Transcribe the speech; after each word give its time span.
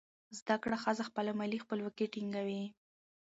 زده 0.39 0.55
کړه 0.63 0.77
ښځه 0.83 1.03
خپله 1.09 1.31
مالي 1.39 1.57
خپلواکي 1.63 2.05
ټینګوي. 2.13 2.63